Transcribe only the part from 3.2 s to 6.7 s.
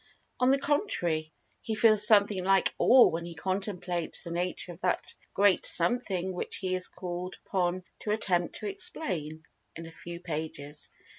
he contemplates the nature of that great Something which